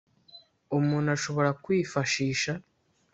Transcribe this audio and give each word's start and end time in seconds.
umuntu 0.77 1.07
ashobora 1.17 1.49
kwifashisha 1.63 2.51